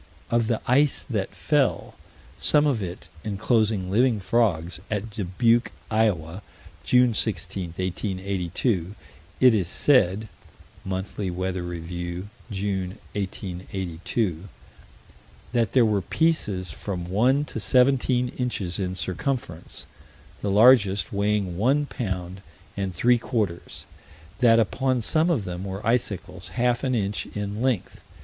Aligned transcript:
Of 0.31 0.47
the 0.47 0.59
ice 0.65 1.05
that 1.11 1.35
fell, 1.35 1.93
some 2.35 2.65
of 2.65 2.81
it 2.81 3.07
enclosing 3.23 3.91
living 3.91 4.19
frogs, 4.19 4.79
at 4.89 5.11
Dubuque, 5.11 5.71
Iowa, 5.91 6.41
June 6.83 7.13
16, 7.13 7.65
1882, 7.75 8.95
it 9.39 9.53
is 9.53 9.67
said 9.67 10.27
(Monthly 10.83 11.29
Weather 11.29 11.61
Review, 11.61 12.29
June, 12.49 12.97
1882) 13.13 14.45
that 15.53 15.73
there 15.73 15.85
were 15.85 16.01
pieces 16.01 16.71
from 16.71 17.05
one 17.07 17.45
to 17.45 17.59
seventeen 17.59 18.29
inches 18.29 18.79
in 18.79 18.95
circumference, 18.95 19.85
the 20.41 20.49
largest 20.49 21.13
weighing 21.13 21.59
one 21.59 21.85
pound 21.85 22.41
and 22.75 22.91
three 22.95 23.19
quarters 23.19 23.85
that 24.39 24.59
upon 24.59 24.99
some 25.01 25.29
of 25.29 25.45
them 25.45 25.63
were 25.63 25.85
icicles 25.85 26.47
half 26.57 26.83
an 26.83 26.95
inch 26.95 27.27
in 27.35 27.61
length. 27.61 28.01